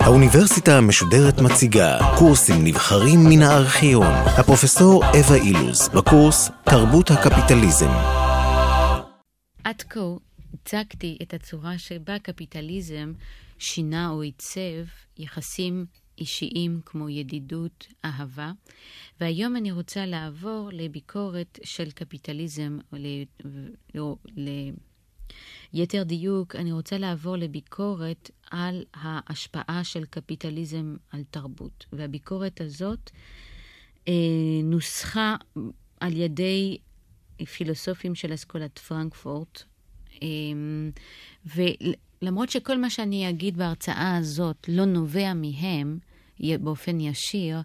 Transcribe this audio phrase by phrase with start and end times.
[0.00, 4.12] האוניברסיטה המשודרת מציגה קורסים נבחרים מן הארכיון.
[4.38, 7.90] הפרופסור אווה אילוז, בקורס תרבות הקפיטליזם.
[9.64, 10.00] עד כה
[10.54, 13.12] הצגתי את הצורה שבה קפיטליזם
[13.58, 14.84] שינה או עיצב
[15.18, 15.86] יחסים
[16.18, 18.52] אישיים כמו ידידות, אהבה,
[19.20, 22.78] והיום אני רוצה לעבור לביקורת של קפיטליזם,
[23.98, 24.16] או
[25.72, 31.86] ליתר דיוק, אני רוצה לעבור לביקורת על ההשפעה של קפיטליזם על תרבות.
[31.92, 33.10] והביקורת הזאת
[34.08, 34.12] אה,
[34.62, 35.36] נוסחה
[36.00, 36.78] על ידי
[37.56, 39.62] פילוסופים של אסכולת פרנקפורט,
[40.22, 40.28] אה,
[41.56, 45.98] ולמרות שכל מה שאני אגיד בהרצאה הזאת לא נובע מהם,
[46.60, 47.60] באופן ישיר,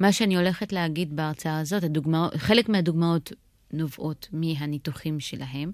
[0.00, 3.32] מה שאני הולכת להגיד בהרצאה הזאת, הדוגמא, חלק מהדוגמאות
[3.72, 5.72] נובעות מהניתוחים שלהם,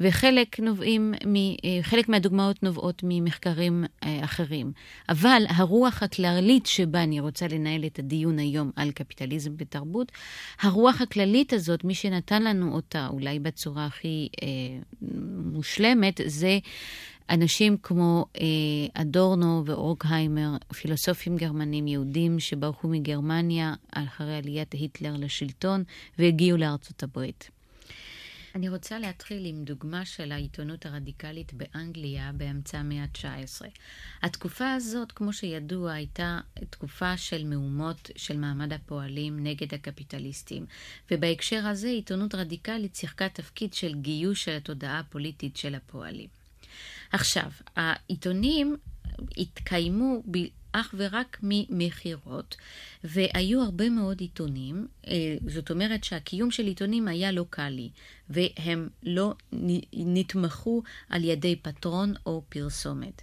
[0.00, 4.72] וחלק נובעים, מ, אה, חלק מהדוגמאות נובעות ממחקרים אה, אחרים.
[5.08, 10.12] אבל הרוח הכללית שבה אני רוצה לנהל את הדיון היום על קפיטליזם בתרבות,
[10.60, 14.48] הרוח הכללית הזאת, מי שנתן לנו אותה אולי בצורה הכי אה,
[15.52, 16.58] מושלמת, זה
[17.30, 25.84] אנשים כמו אה, אדורנו ואורקהיימר, פילוסופים גרמנים יהודים שברחו מגרמניה אחרי עליית היטלר לשלטון
[26.18, 27.50] והגיעו לארצות הברית.
[28.54, 33.66] אני רוצה להתחיל עם דוגמה של העיתונות הרדיקלית באנגליה באמצע המאה ה-19.
[34.22, 40.66] התקופה הזאת, כמו שידוע, הייתה תקופה של מהומות של מעמד הפועלים נגד הקפיטליסטים,
[41.10, 46.39] ובהקשר הזה עיתונות רדיקלית שיחקה תפקיד של גיוס של התודעה הפוליטית של הפועלים.
[47.12, 48.76] עכשיו, העיתונים
[49.36, 50.38] התקיימו ב...
[50.72, 52.56] אך ורק ממכירות,
[53.04, 57.90] והיו הרבה מאוד עיתונים, אה, זאת אומרת שהקיום של עיתונים היה לוקאלי,
[58.28, 59.34] והם לא
[59.92, 63.22] נתמכו על ידי פטרון או פרסומת.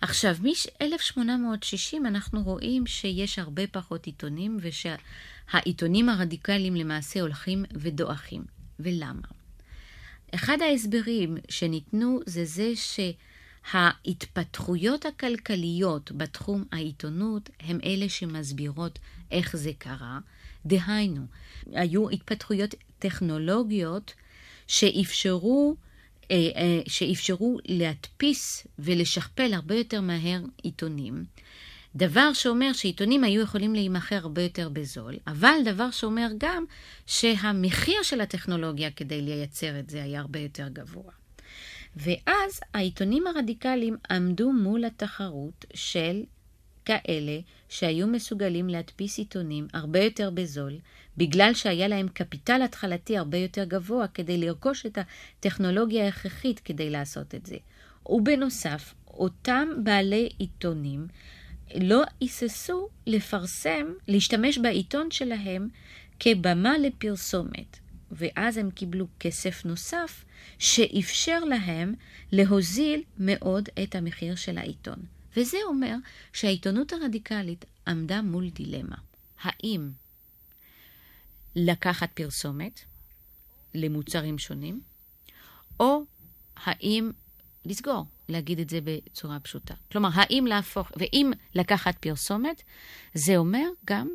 [0.00, 8.44] עכשיו, מ-1860 אנחנו רואים שיש הרבה פחות עיתונים, ושהעיתונים הרדיקליים למעשה הולכים ודועכים.
[8.80, 9.43] ולמה?
[10.34, 12.72] אחד ההסברים שניתנו זה זה
[13.70, 18.98] שההתפתחויות הכלכליות בתחום העיתונות הם אלה שמסבירות
[19.30, 20.18] איך זה קרה.
[20.66, 21.22] דהיינו,
[21.72, 24.14] היו התפתחויות טכנולוגיות
[24.66, 25.76] שאפשרו,
[26.30, 31.24] אה, אה, שאפשרו להדפיס ולשכפל הרבה יותר מהר עיתונים.
[31.96, 36.64] דבר שאומר שעיתונים היו יכולים להימכר הרבה יותר בזול, אבל דבר שאומר גם
[37.06, 41.12] שהמחיר של הטכנולוגיה כדי לייצר את זה היה הרבה יותר גבוה.
[41.96, 46.22] ואז העיתונים הרדיקליים עמדו מול התחרות של
[46.84, 47.38] כאלה
[47.68, 50.78] שהיו מסוגלים להדפיס עיתונים הרבה יותר בזול,
[51.16, 57.34] בגלל שהיה להם קפיטל התחלתי הרבה יותר גבוה כדי לרכוש את הטכנולוגיה ההכרחית כדי לעשות
[57.34, 57.56] את זה.
[58.06, 61.06] ובנוסף, אותם בעלי עיתונים
[61.80, 65.68] לא היססו לפרסם, להשתמש בעיתון שלהם
[66.20, 67.78] כבמה לפרסומת,
[68.10, 70.24] ואז הם קיבלו כסף נוסף
[70.58, 71.94] שאפשר להם
[72.32, 74.98] להוזיל מאוד את המחיר של העיתון.
[75.36, 75.94] וזה אומר
[76.32, 78.96] שהעיתונות הרדיקלית עמדה מול דילמה.
[79.40, 79.90] האם
[81.56, 82.80] לקחת פרסומת
[83.74, 84.80] למוצרים שונים,
[85.80, 86.02] או
[86.56, 87.10] האם
[87.64, 89.74] לסגור, להגיד את זה בצורה פשוטה.
[89.92, 92.62] כלומר, האם להפוך, ואם לקחת פרסומת,
[93.14, 94.08] זה אומר גם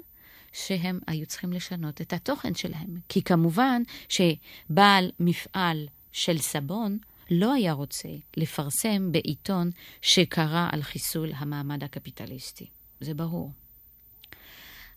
[0.54, 2.98] שהם היו צריכים לשנות את התוכן שלהם.
[3.10, 6.98] כי כמובן שבעל מפעל של סבון
[7.32, 9.72] לא היה רוצה לפרסם בעיתון
[10.02, 12.68] שקרא על חיסול המעמד הקפיטליסטי.
[13.02, 13.52] זה ברור.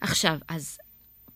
[0.01, 0.79] עכשיו, אז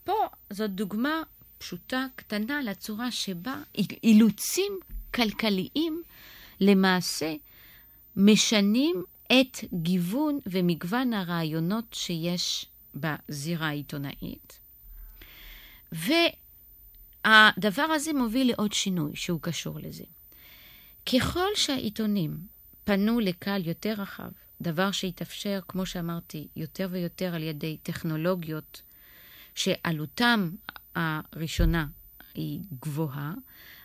[0.04, 0.12] פה
[0.50, 1.22] זאת דוגמה
[1.59, 3.62] פשוטה, קטנה, לצורה שבה
[4.03, 4.72] אילוצים
[5.15, 6.03] כלכליים
[6.60, 7.34] למעשה
[8.16, 14.59] משנים את גיוון ומגוון הרעיונות שיש בזירה העיתונאית.
[15.93, 20.04] והדבר הזה מוביל לעוד שינוי שהוא קשור לזה.
[21.13, 22.39] ככל שהעיתונים
[22.84, 24.30] פנו לקהל יותר רחב,
[24.60, 28.83] דבר שהתאפשר, כמו שאמרתי, יותר ויותר על ידי טכנולוגיות
[29.54, 30.51] שעלותם
[30.95, 31.86] הראשונה
[32.34, 33.34] היא גבוהה,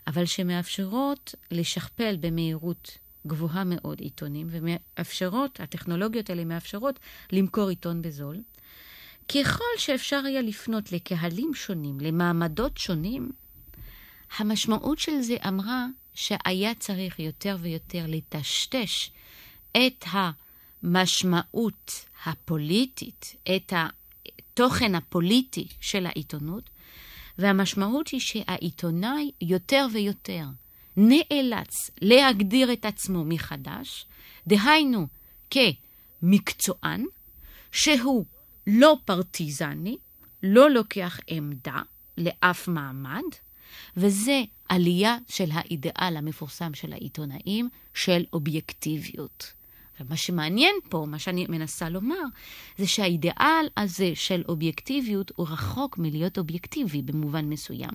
[0.08, 7.00] אבל שמאפשרות לשכפל במהירות גבוהה מאוד עיתונים, ומאפשרות, הטכנולוגיות האלה מאפשרות
[7.32, 8.38] למכור עיתון בזול.
[9.28, 13.32] ככל שאפשר היה לפנות לקהלים שונים, למעמדות שונים,
[14.38, 19.12] המשמעות של זה אמרה שהיה צריך יותר ויותר לטשטש
[19.72, 20.06] את
[20.84, 26.70] המשמעות הפוליטית, את התוכן הפוליטי של העיתונות,
[27.38, 30.46] והמשמעות היא שהעיתונאי יותר ויותר
[30.98, 34.06] נאלץ להגדיר את עצמו מחדש,
[34.48, 35.08] דהיינו
[35.50, 37.06] כמקצוען,
[37.72, 38.26] שהוא
[38.68, 39.98] לא פרטיזני,
[40.44, 41.82] לא לוקח עמדה
[42.18, 43.24] לאף מעמד,
[43.98, 49.54] וזה עלייה של האידיאל המפורסם של העיתונאים של אובייקטיביות.
[50.10, 52.24] מה שמעניין פה, מה שאני מנסה לומר,
[52.78, 57.92] זה שהאידיאל הזה של אובייקטיביות הוא רחוק מלהיות אובייקטיבי במובן מסוים.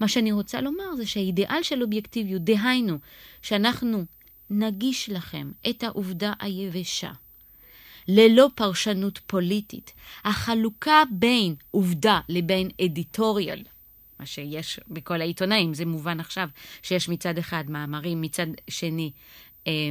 [0.00, 2.98] מה שאני רוצה לומר זה שהאידיאל של אובייקטיביות, דהיינו,
[3.42, 4.04] שאנחנו
[4.50, 7.10] נגיש לכם את העובדה היבשה,
[8.08, 9.92] ללא פרשנות פוליטית.
[10.24, 13.62] החלוקה בין עובדה לבין אדיטוריאל,
[14.20, 16.48] מה שיש בכל העיתונאים, זה מובן עכשיו
[16.82, 19.10] שיש מצד אחד מאמרים, מצד שני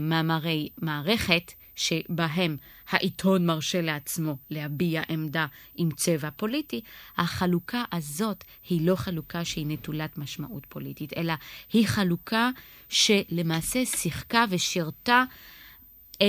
[0.02, 2.58] מאמרי מערכת, שבהם
[2.90, 6.82] העיתון מרשה לעצמו להביע עמדה עם צבע פוליטי,
[7.18, 11.34] החלוקה הזאת היא לא חלוקה שהיא נטולת משמעות פוליטית, אלא
[11.74, 12.50] היא חלוקה
[12.90, 15.24] שלמעשה שיחקה ושירתה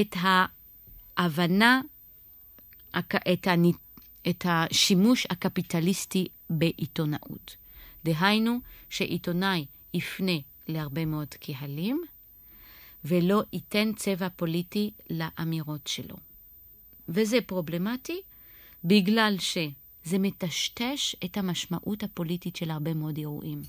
[0.00, 0.16] את
[1.16, 1.80] ההבנה,
[3.32, 3.76] את, הניט,
[4.28, 7.56] את השימוש הקפיטליסטי בעיתונאות.
[8.04, 8.58] דהיינו
[8.90, 9.64] שעיתונאי
[9.94, 10.32] יפנה
[10.68, 12.04] להרבה מאוד קהלים,
[13.04, 16.16] ולא ייתן צבע פוליטי לאמירות שלו.
[17.08, 18.20] וזה פרובלמטי
[18.84, 23.62] בגלל שזה מטשטש את המשמעות הפוליטית של הרבה מאוד אירועים.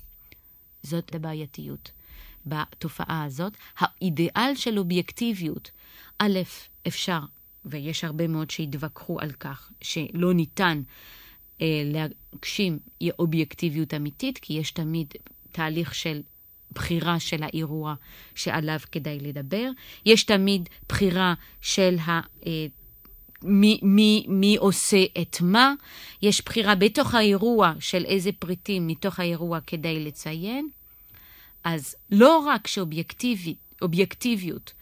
[0.82, 1.90] זאת הבעייתיות
[2.46, 3.56] בתופעה הזאת.
[3.78, 5.70] האידיאל של אובייקטיביות,
[6.18, 6.38] א',
[6.86, 7.20] אפשר,
[7.64, 10.82] ויש הרבה מאוד שהתווכחו על כך, שלא ניתן
[11.60, 12.78] אה, להגשים
[13.18, 15.14] אובייקטיביות אמיתית, כי יש תמיד
[15.52, 16.20] תהליך של
[16.72, 17.94] בחירה של האירוע
[18.34, 19.70] שעליו כדאי לדבר.
[20.06, 22.20] יש תמיד בחירה של ה...
[22.46, 22.66] אה,
[23.42, 25.74] מי, מי, מי עושה את מה,
[26.22, 30.68] יש בחירה בתוך האירוע של איזה פריטים מתוך האירוע כדאי לציין.
[31.64, 34.72] אז לא רק שאובייקטיביות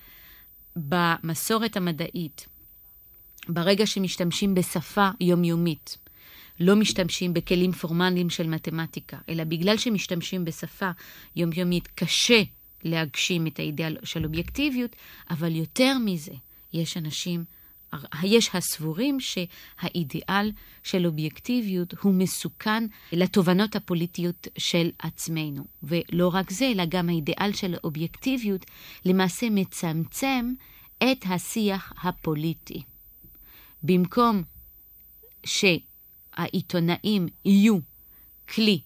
[0.77, 2.47] במסורת המדעית,
[3.49, 5.99] ברגע שמשתמשים בשפה יומיומית,
[6.61, 10.91] לא משתמשים בכלים פורמליים של מתמטיקה, אלא בגלל שמשתמשים בשפה
[11.37, 12.43] יומיומית קשה
[12.85, 14.97] להגשים את האידאל של אובייקטיביות,
[15.31, 16.33] אבל יותר מזה,
[16.73, 17.45] יש אנשים,
[18.23, 20.53] יש הסבורים שהאידיאל
[20.83, 25.65] של אובייקטיביות הוא מסוכן לתובנות הפוליטיות של עצמנו.
[25.83, 28.67] ולא רק זה, אלא גם האידיאל של אובייקטיביות
[29.05, 30.55] למעשה מצמצם
[30.99, 32.83] את השיח הפוליטי.
[33.83, 34.43] במקום
[35.45, 35.65] ש...
[36.35, 37.79] העיתונאים יהיו
[38.49, 38.81] כלי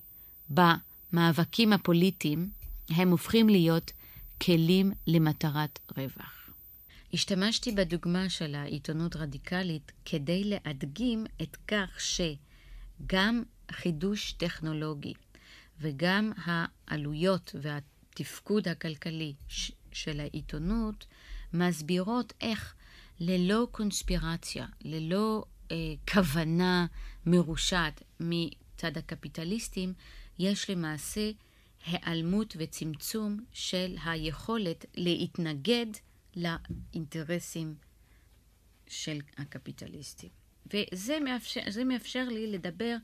[0.50, 2.50] במאבקים הפוליטיים,
[2.88, 3.92] הם הופכים להיות
[4.42, 6.50] כלים למטרת רווח.
[7.14, 15.14] השתמשתי בדוגמה של העיתונות רדיקלית כדי להדגים את כך שגם חידוש טכנולוגי
[15.80, 19.34] וגם העלויות והתפקוד הכלכלי
[19.92, 21.06] של העיתונות
[21.52, 22.74] מסבירות איך
[23.20, 25.44] ללא קונספירציה, ללא
[26.12, 26.86] כוונה
[27.26, 29.92] מרושעת מצד הקפיטליסטים,
[30.38, 31.30] יש למעשה
[31.86, 35.86] היעלמות וצמצום של היכולת להתנגד
[36.36, 37.74] לאינטרסים
[38.86, 40.30] של הקפיטליסטים.
[40.72, 42.96] וזה מאפשר, מאפשר לי לדבר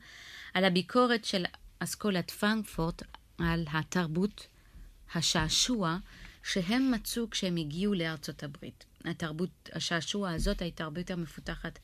[0.53, 1.45] על הביקורת של
[1.79, 3.03] אסכולת פרנקפורט
[3.37, 4.47] על התרבות
[5.15, 5.97] השעשוע
[6.43, 8.85] שהם מצאו כשהם הגיעו לארצות הברית.
[9.05, 11.79] התרבות, השעשוע הזאת הייתה הרבה יותר מפותחת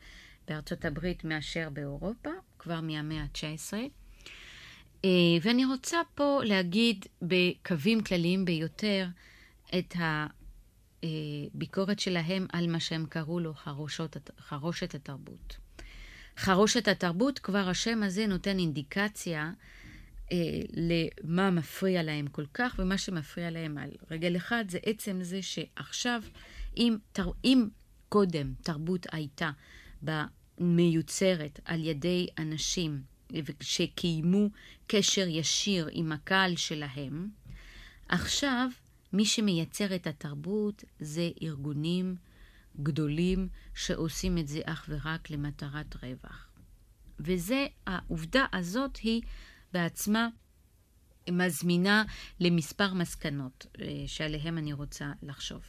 [0.51, 2.29] בארצות הברית מאשר באירופה,
[2.59, 3.73] כבר מהמאה ה-19.
[5.05, 5.09] אה,
[5.41, 9.07] ואני רוצה פה להגיד בקווים כלליים ביותר
[9.79, 9.95] את
[11.03, 15.57] הביקורת שלהם על מה שהם קראו לו חרושות, חרושת התרבות.
[16.37, 19.51] חרושת התרבות, כבר השם הזה נותן אינדיקציה
[20.31, 20.37] אה,
[20.73, 26.23] למה מפריע להם כל כך, ומה שמפריע להם על רגל אחד זה עצם זה שעכשיו,
[26.77, 26.97] אם,
[27.45, 27.67] אם
[28.09, 29.51] קודם תרבות הייתה
[30.61, 33.01] מיוצרת על ידי אנשים
[33.61, 34.49] שקיימו
[34.87, 37.29] קשר ישיר עם הקהל שלהם,
[38.09, 38.69] עכשיו
[39.13, 42.15] מי שמייצר את התרבות זה ארגונים
[42.83, 46.47] גדולים שעושים את זה אך ורק למטרת רווח.
[47.19, 49.21] וזה, העובדה הזאת היא
[49.73, 50.27] בעצמה
[51.29, 52.03] מזמינה
[52.39, 55.61] למספר מסקנות אה, שעליהן אני רוצה לחשוב.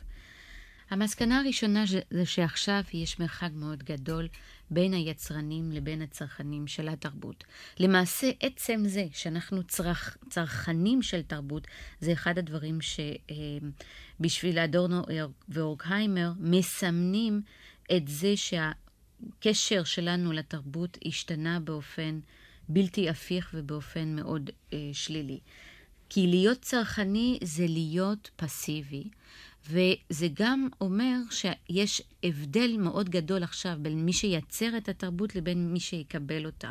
[0.93, 4.29] המסקנה הראשונה זה שעכשיו יש מרחק מאוד גדול
[4.71, 7.45] בין היצרנים לבין הצרכנים של התרבות.
[7.79, 11.67] למעשה, עצם זה שאנחנו צרכ, צרכנים של תרבות,
[12.01, 12.79] זה אחד הדברים
[14.21, 15.03] שבשביל אדורנו
[15.49, 17.43] ואורקהיימר מסמנים
[17.97, 22.21] את זה שהקשר שלנו לתרבות השתנה באופן
[22.69, 25.39] בלתי הפיך ובאופן מאוד אה, שלילי.
[26.09, 29.05] כי להיות צרכני זה להיות פסיבי,
[29.67, 35.81] וזה גם אומר שיש הבדל מאוד גדול עכשיו בין מי שייצר את התרבות לבין מי
[35.81, 36.71] שיקבל אותה.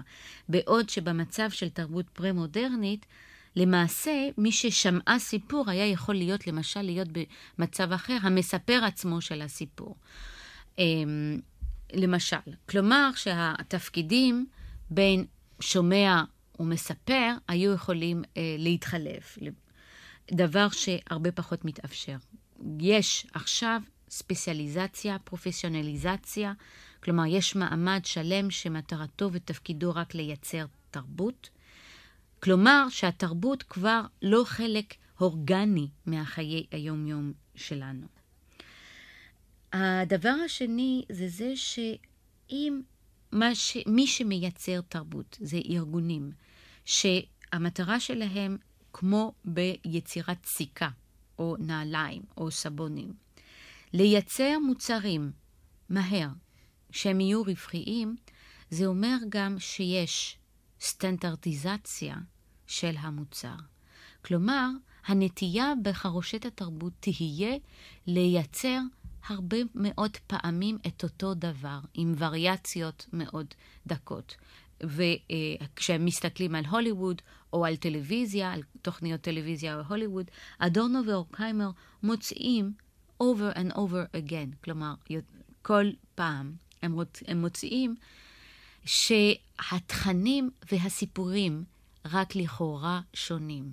[0.50, 3.06] בעוד שבמצב של תרבות פרה-מודרנית,
[3.56, 7.08] למעשה, מי ששמעה סיפור היה יכול להיות, למשל, להיות
[7.58, 9.96] במצב אחר, המספר עצמו של הסיפור.
[10.80, 11.40] אמ,
[11.94, 12.38] למשל,
[12.70, 14.46] כלומר שהתפקידים
[14.90, 15.26] בין
[15.60, 16.24] שומע
[16.60, 19.38] ומספר היו יכולים אה, להתחלף,
[20.32, 22.18] דבר שהרבה פחות מתאפשר.
[22.80, 26.54] יש עכשיו ספציאליזציה, פרופסיונליזציה,
[27.04, 31.50] כלומר יש מעמד שלם שמטרתו ותפקידו רק לייצר תרבות.
[32.40, 38.08] כלומר שהתרבות כבר לא חלק אורגני מהחיי היומיום שלנו.
[39.74, 42.82] הדבר השני זה זה שאם
[43.54, 43.78] ש...
[43.88, 46.32] מי שמייצר תרבות זה ארגונים
[46.86, 48.58] שהמטרה שלהם
[48.94, 50.90] כמו ביצירת סיכה
[51.42, 53.14] או נעליים או סבונים,
[53.94, 55.32] לייצר מוצרים
[55.90, 56.28] מהר
[56.92, 58.16] שהם יהיו רווחיים,
[58.70, 60.38] זה אומר גם שיש
[60.82, 62.16] סטנדרטיזציה
[62.68, 63.56] של המוצר.
[64.26, 64.68] כלומר,
[65.06, 67.56] הנטייה בחרושת התרבות תהיה
[68.08, 68.80] לייצר
[69.28, 73.48] הרבה מאוד פעמים את אותו דבר, עם וריאציות מאוד
[73.88, 74.36] דקות.
[74.84, 77.22] וכשהם מסתכלים על הוליווד
[77.54, 81.70] או על טלוויזיה, על תוכניות טלוויזיה או הוליווד, אדורנו ואורקהיימר
[82.04, 82.74] מוצאים
[83.24, 84.94] over and over again, כלומר,
[85.62, 85.86] כל
[86.16, 87.96] פעם הם, רוצ, הם מוצאים
[88.86, 91.64] שהתכנים והסיפורים
[92.06, 93.72] רק לכאורה שונים.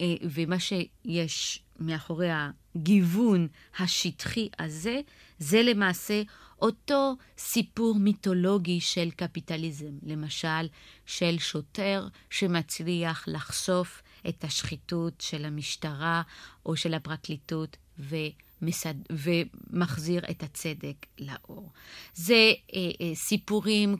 [0.00, 5.00] אה, ומה שיש מאחורי הגיוון השטחי הזה,
[5.38, 6.22] זה למעשה
[6.62, 10.68] אותו סיפור מיתולוגי של קפיטליזם, למשל
[11.06, 16.22] של שוטר שמצליח לחשוף את השחיתות של המשטרה
[16.66, 18.94] או של הפרקליטות ומסד...
[19.10, 21.70] ומחזיר את הצדק לאור.
[22.14, 22.34] זה
[22.74, 23.96] אה, אה, סיפורים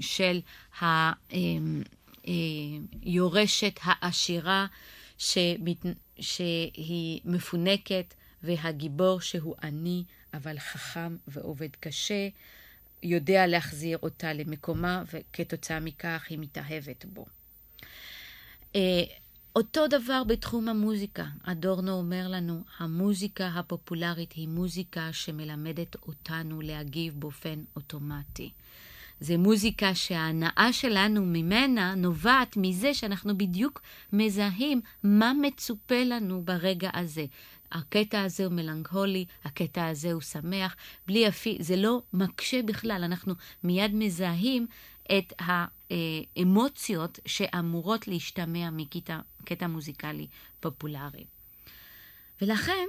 [0.00, 0.40] של
[3.02, 4.66] היורשת אה, אה, העשירה
[5.18, 5.86] שמת...
[6.20, 10.04] שהיא מפונקת והגיבור שהוא עני
[10.36, 12.28] אבל חכם ועובד קשה,
[13.02, 17.26] יודע להחזיר אותה למקומה, וכתוצאה מכך היא מתאהבת בו.
[18.76, 19.04] אה,
[19.56, 21.24] אותו דבר בתחום המוזיקה.
[21.42, 28.50] אדורנו אומר לנו, המוזיקה הפופולרית היא מוזיקה שמלמדת אותנו להגיב באופן אוטומטי.
[29.20, 37.24] זה מוזיקה שההנאה שלנו ממנה נובעת מזה שאנחנו בדיוק מזהים מה מצופה לנו ברגע הזה.
[37.72, 43.34] הקטע הזה הוא מלנכולי, הקטע הזה הוא שמח, בלי אפי, זה לא מקשה בכלל, אנחנו
[43.64, 44.66] מיד מזהים
[45.18, 50.26] את האמוציות שאמורות להשתמע מקטע מוזיקלי
[50.60, 51.24] פופולרי.
[52.40, 52.86] ולכן,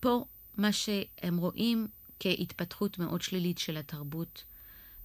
[0.00, 0.24] פה
[0.56, 1.86] מה שהם רואים
[2.20, 4.44] כהתפתחות מאוד שלילית של התרבות,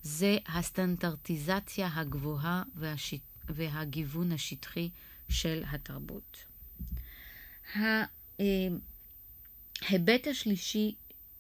[0.02, 3.22] זה הסטנדרטיזציה הגבוהה והשיט...
[3.50, 4.90] והגיוון השטחי
[5.30, 6.46] של התרבות.
[9.82, 10.96] ההיבט השלישי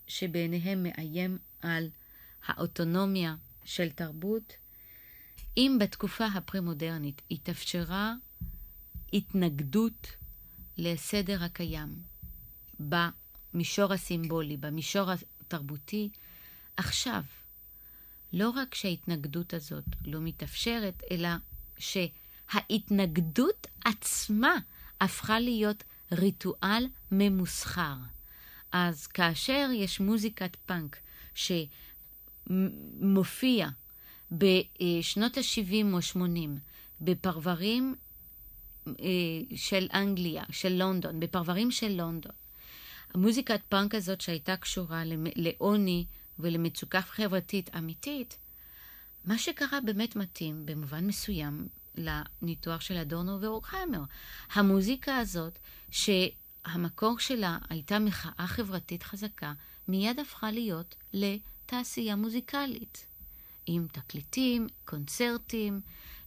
[0.07, 1.89] שבעיניהם מאיים על
[2.45, 3.35] האוטונומיה
[3.65, 4.53] של תרבות,
[5.57, 8.13] אם בתקופה הפרה-מודרנית התאפשרה
[9.13, 10.07] התנגדות
[10.77, 11.95] לסדר הקיים
[12.79, 16.09] במישור הסימבולי, במישור התרבותי,
[16.77, 17.23] עכשיו,
[18.33, 21.29] לא רק שההתנגדות הזאת לא מתאפשרת, אלא
[21.77, 24.55] שההתנגדות עצמה
[25.01, 27.95] הפכה להיות ריטואל ממוסחר.
[28.71, 30.97] אז כאשר יש מוזיקת פאנק
[32.49, 33.69] שמופיע
[34.31, 36.59] בשנות ה-70 או 80
[37.01, 37.95] בפרברים
[38.87, 38.93] אה,
[39.55, 42.31] של אנגליה, של לונדון, בפרברים של לונדון,
[43.13, 45.03] המוזיקת פאנק הזאת שהייתה קשורה
[45.35, 46.05] לעוני
[46.39, 48.37] ולמצוקה חברתית אמיתית,
[49.25, 54.01] מה שקרה באמת מתאים במובן מסוים לניתוח של אדורנו ואורקהיימר.
[54.53, 55.59] המוזיקה הזאת,
[55.91, 59.53] שהמקור שלה הייתה מחאה חברתית חזקה,
[59.87, 63.07] מיד הפכה להיות לתעשייה מוזיקלית.
[63.65, 65.81] עם תקליטים, קונצרטים,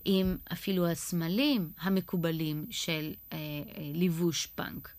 [0.04, 4.92] עם אפילו הסמלים המקובלים של אה, אה, לבוש פאנק.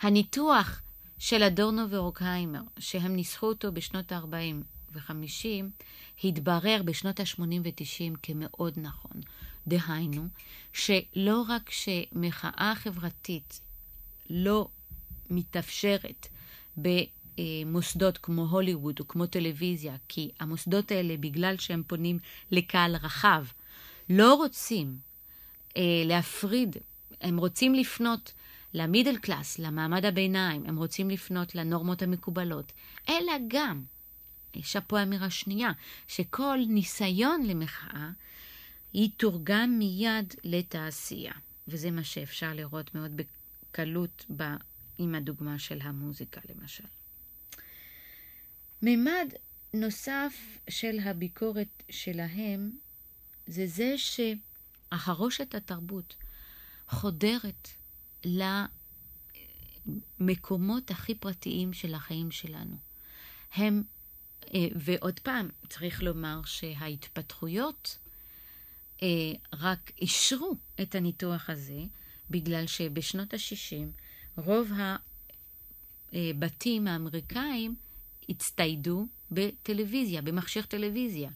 [0.00, 0.82] הניתוח
[1.18, 5.84] של אדורנו ואורקהיימר, שהם ניסחו אותו בשנות ה-40 ו-50,
[6.24, 9.20] התברר בשנות ה-80 ו-90 כמאוד נכון.
[9.68, 10.28] דהיינו,
[10.72, 13.60] שלא רק שמחאה חברתית
[14.30, 14.68] לא
[15.30, 16.28] מתאפשרת
[16.76, 22.18] במוסדות כמו הוליווד או כמו טלוויזיה, כי המוסדות האלה, בגלל שהם פונים
[22.50, 23.44] לקהל רחב,
[24.10, 24.98] לא רוצים
[25.76, 26.76] אה, להפריד,
[27.20, 28.32] הם רוצים לפנות
[28.74, 32.72] למידל קלאס, למעמד הביניים, הם רוצים לפנות לנורמות המקובלות,
[33.08, 33.82] אלא גם,
[34.54, 35.70] יש פה אמירה שנייה,
[36.08, 38.10] שכל ניסיון למחאה
[38.94, 41.32] יתורגם מיד לתעשייה,
[41.68, 44.42] וזה מה שאפשר לראות מאוד בקלות ב,
[44.98, 46.84] עם הדוגמה של המוזיקה למשל.
[48.82, 49.32] מימד
[49.74, 52.70] נוסף של הביקורת שלהם
[53.46, 56.16] זה זה שהחרושת התרבות
[56.88, 57.68] חודרת
[60.20, 62.76] למקומות הכי פרטיים של החיים שלנו.
[63.52, 63.82] הם,
[64.54, 67.98] אה, ועוד פעם, צריך לומר שההתפתחויות
[69.02, 69.08] אה,
[69.52, 71.80] רק אישרו את הניתוח הזה,
[72.30, 74.02] בגלל שבשנות ה-60
[74.36, 74.70] רוב
[76.12, 77.74] הבתים האמריקאים
[78.28, 81.30] הצטיידו בטלוויזיה, במכשיר טלוויזיה.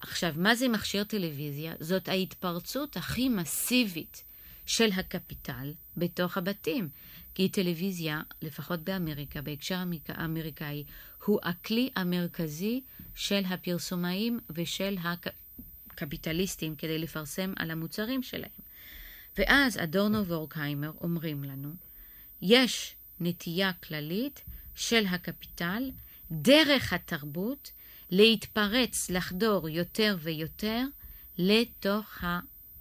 [0.00, 1.74] עכשיו, מה זה מכשיר טלוויזיה?
[1.80, 4.24] זאת ההתפרצות הכי מסיבית
[4.66, 6.88] של הקפיטל בתוך הבתים.
[7.34, 10.84] כי טלוויזיה, לפחות באמריקה, בהקשר האמריקאי,
[11.24, 12.80] הוא הכלי המרכזי
[13.14, 14.96] של הפרסומאים ושל
[15.94, 18.60] הקפיטליסטים כדי לפרסם על המוצרים שלהם.
[19.38, 21.70] ואז אדורנו ואורקהיימר אומרים לנו,
[22.42, 24.42] יש נטייה כללית
[24.74, 25.90] של הקפיטל
[26.30, 27.72] דרך התרבות
[28.10, 30.82] להתפרץ, לחדור יותר ויותר
[31.38, 32.24] לתוך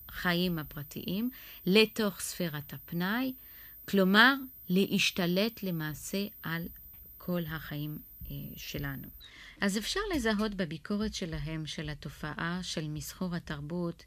[0.10, 1.30] החיים הפרטיים,
[1.66, 3.34] לתוך ספירת הפנאי,
[3.88, 4.36] כלומר,
[4.70, 6.68] להשתלט למעשה על
[7.18, 7.98] כל החיים
[8.56, 9.08] שלנו.
[9.62, 14.04] אז אפשר לזהות בביקורת שלהם של התופעה של מסחור התרבות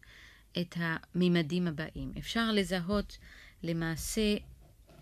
[0.61, 2.13] את הממדים הבאים.
[2.19, 3.19] אפשר לזהות
[3.63, 4.37] למעשה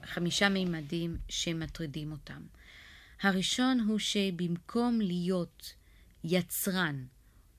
[0.05, 2.43] חמישה ממדים שמטרידים אותם.
[3.23, 5.75] הראשון הוא שבמקום להיות
[6.25, 7.05] יצרן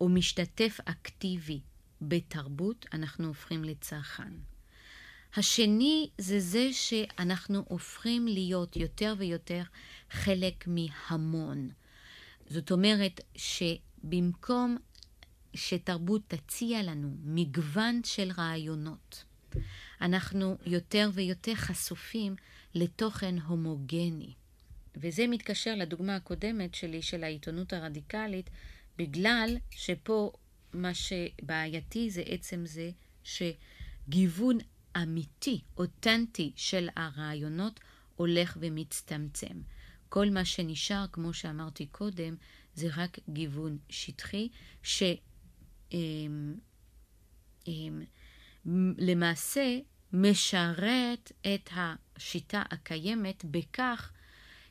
[0.01, 1.59] או משתתף אקטיבי
[2.01, 4.33] בתרבות, אנחנו הופכים לצרכן.
[5.37, 9.61] השני זה זה שאנחנו הופכים להיות יותר ויותר
[10.09, 11.69] חלק מהמון.
[12.49, 14.77] זאת אומרת שבמקום
[15.53, 19.23] שתרבות תציע לנו מגוון של רעיונות,
[20.01, 22.35] אנחנו יותר ויותר חשופים
[22.75, 24.33] לתוכן הומוגני.
[24.97, 28.49] וזה מתקשר לדוגמה הקודמת שלי של העיתונות הרדיקלית,
[28.97, 30.31] בגלל שפה
[30.73, 32.91] מה שבעייתי זה עצם זה
[33.23, 34.57] שגיוון
[35.03, 37.79] אמיתי, אותנטי של הרעיונות
[38.15, 39.61] הולך ומצטמצם.
[40.09, 42.35] כל מה שנשאר, כמו שאמרתי קודם,
[42.75, 44.49] זה רק גיוון שטחי,
[48.63, 49.79] שלמעשה
[50.13, 54.11] משרת את השיטה הקיימת בכך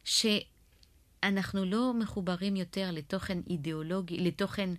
[0.05, 4.71] שאנחנו לא מחוברים יותר לתוכן אידיאולוגי, לתוכן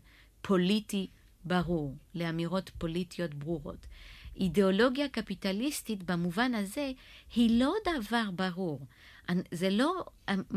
[0.42, 1.08] פוליטי
[1.44, 3.88] ברור, לאמירות פוליטיות ברורות.
[4.40, 6.92] אידיאולוגיה קפיטליסטית במובן הזה
[7.36, 8.86] היא לא דבר ברור.
[9.52, 10.06] זה לא,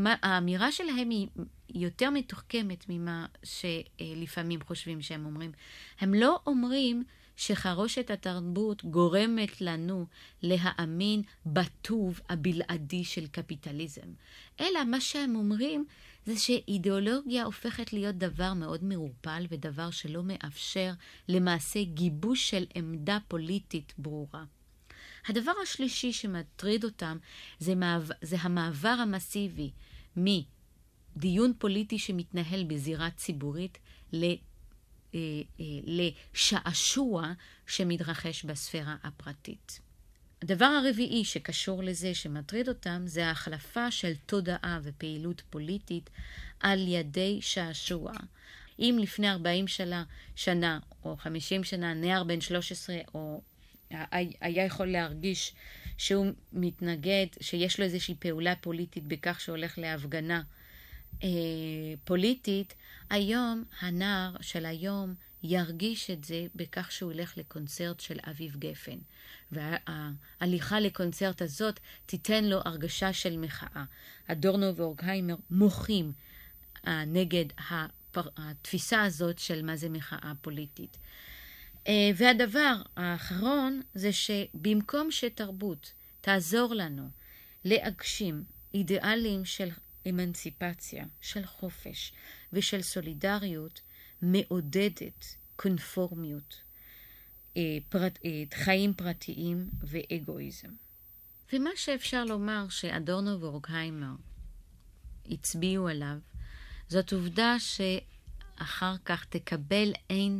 [0.05, 1.27] האמירה שלהם היא
[1.75, 5.51] יותר מתוחכמת ממה שלפעמים חושבים שהם אומרים.
[5.99, 7.03] הם לא אומרים
[7.35, 10.05] שחרושת התרבות גורמת לנו
[10.43, 14.07] להאמין בטוב הבלעדי של קפיטליזם,
[14.59, 15.85] אלא מה שהם אומרים
[16.29, 20.91] זה שאידיאולוגיה הופכת להיות דבר מאוד מעורפל ודבר שלא מאפשר
[21.27, 24.43] למעשה גיבוש של עמדה פוליטית ברורה.
[25.27, 27.17] הדבר השלישי שמטריד אותם
[27.59, 29.71] זה, מעבר, זה המעבר המסיבי
[30.15, 33.77] מדיון פוליטי שמתנהל בזירה ציבורית
[34.13, 34.23] ל...
[34.23, 35.19] אה,
[35.59, 37.31] אה, לשעשוע
[37.67, 39.79] שמתרחש בספירה הפרטית.
[40.41, 46.09] הדבר הרביעי שקשור לזה, שמטריד אותם, זה ההחלפה של תודעה ופעילות פוליטית
[46.59, 48.13] על ידי שעשוע.
[48.79, 50.03] אם לפני 40 שנה,
[50.35, 53.41] שנה או 50 שנה נער בן 13 או
[54.41, 55.53] היה יכול להרגיש
[55.97, 60.41] שהוא מתנגד, שיש לו איזושהי פעולה פוליטית בכך שהוא הולך להפגנה
[61.23, 61.29] אה,
[62.03, 62.73] פוליטית,
[63.09, 68.97] היום הנער של היום ירגיש את זה בכך שהוא ילך לקונצרט של אביב גפן.
[69.51, 73.83] וההליכה לקונצרט הזאת תיתן לו הרגשה של מחאה.
[74.27, 76.11] אדורנו ואורקהיימר מוחים
[76.87, 78.29] אה, נגד הפר...
[78.37, 80.97] התפיסה הזאת של מה זה מחאה פוליטית.
[81.87, 87.09] אה, והדבר האחרון זה שבמקום שתרבות תעזור לנו
[87.65, 89.69] להגשים אידיאלים של
[90.09, 92.13] אמנציפציה, של חופש
[92.53, 93.81] ושל סולידריות,
[94.21, 96.61] מעודדת קונפורמיות,
[97.57, 100.69] אה, אה, חיים פרטיים ואגואיזם.
[101.53, 104.13] ומה שאפשר לומר שאדורנו ואורקהיימר
[105.29, 106.17] הצביעו עליו,
[106.87, 110.39] זאת עובדה שאחר כך תקבל אין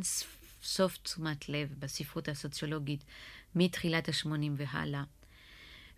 [0.62, 3.04] סוף תשומת לב בספרות הסוציולוגית
[3.54, 5.04] מתחילת ה-80 והלאה.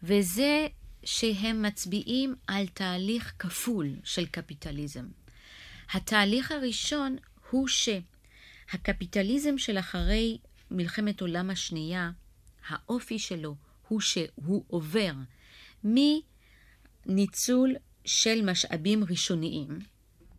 [0.03, 0.67] וזה
[1.05, 5.07] שהם מצביעים על תהליך כפול של קפיטליזם.
[5.93, 7.17] התהליך הראשון
[7.53, 10.39] הוא שהקפיטליזם של אחרי
[10.71, 12.11] מלחמת עולם השנייה,
[12.69, 13.57] האופי שלו
[13.89, 15.13] הוא שהוא עובר
[15.85, 19.79] מניצול של משאבים ראשוניים,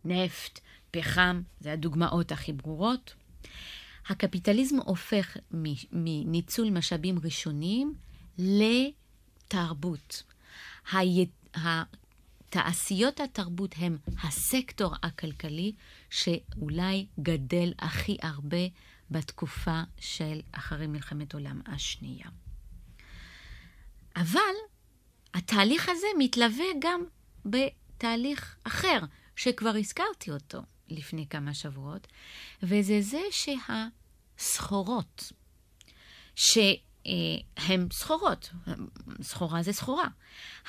[0.04, 3.14] נפט, פחם, זה הדוגמאות הכי ברורות.
[4.06, 5.36] הקפיטליזם הופך
[5.92, 7.94] מניצול משאבים ראשוניים
[8.38, 10.22] לתרבות.
[12.54, 15.72] תעשיות התרבות הם הסקטור הכלכלי
[16.14, 18.66] שאולי גדל הכי הרבה
[19.10, 22.26] בתקופה של אחרי מלחמת עולם השנייה.
[24.16, 24.54] אבל
[25.34, 27.04] התהליך הזה מתלווה גם
[27.44, 28.98] בתהליך אחר,
[29.36, 32.06] שכבר הזכרתי אותו לפני כמה שבועות,
[32.62, 33.20] וזה זה
[34.38, 35.32] שהסחורות,
[36.34, 38.50] שהן סחורות,
[39.22, 40.08] סחורה זה סחורה,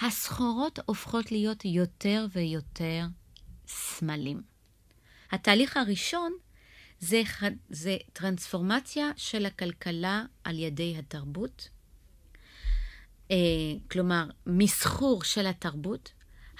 [0.01, 3.05] הסחורות הופכות להיות יותר ויותר
[3.67, 4.54] סמלים.
[5.35, 6.33] התהליך הראשון
[6.99, 7.21] זה,
[7.69, 11.69] זה טרנספורמציה של הכלכלה על ידי התרבות,
[13.31, 13.37] אה,
[13.91, 16.11] כלומר, מסחור של התרבות.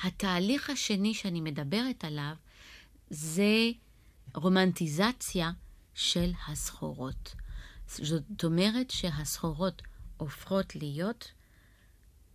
[0.04, 2.34] התהליך השני שאני מדברת עליו
[3.10, 3.70] זה
[4.36, 5.52] רומנטיזציה
[5.94, 7.36] של הסחורות.
[7.88, 9.82] זאת אומרת שהסחורות
[10.18, 11.32] הופכות להיות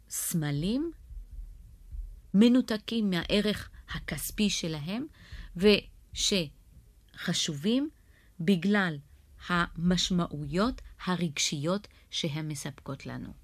[0.08, 0.92] סמלים
[2.34, 5.06] מנותקים מהערך הכספי שלהם,
[6.14, 7.90] ושחשובים
[8.40, 8.98] בגלל
[9.48, 13.39] המשמעויות הרגשיות שהן מספקות לנו.